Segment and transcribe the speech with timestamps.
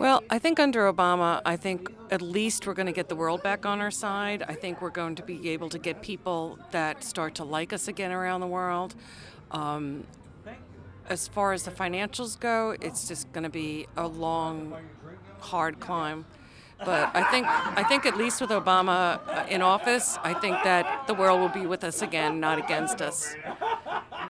[0.00, 3.42] Well, I think under Obama, I think at least we're going to get the world
[3.42, 4.42] back on our side.
[4.48, 7.86] I think we're going to be able to get people that start to like us
[7.86, 8.94] again around the world.
[9.50, 10.04] Um,
[11.10, 14.74] as far as the financials go, it's just going to be a long,
[15.40, 16.24] hard climb.
[16.82, 21.06] But I think I think at least with Obama uh, in office, I think that
[21.08, 23.34] the world will be with us again, not against us.